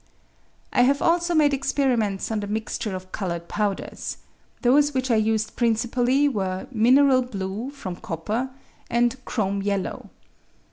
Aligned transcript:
I 0.73 0.81
have 0.81 0.99
also 0.99 1.35
made 1.35 1.53
experiments 1.53 2.31
on 2.31 2.39
the 2.39 2.47
mixture 2.47 2.95
of 2.95 3.11
coloured 3.11 3.47
powders. 3.47 4.17
Those 4.63 4.95
which 4.95 5.11
I 5.11 5.15
used 5.15 5.55
principally 5.55 6.27
were 6.27 6.65
"mineral 6.71 7.21
blue" 7.21 7.69
(from 7.69 7.97
copper) 7.97 8.49
and 8.89 9.23
"chrome 9.25 9.61
yellow." 9.61 10.09